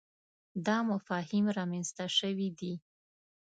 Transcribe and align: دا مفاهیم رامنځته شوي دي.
دا 0.65 0.77
مفاهیم 0.91 1.45
رامنځته 1.57 2.05
شوي 2.17 2.49
دي. 2.59 2.73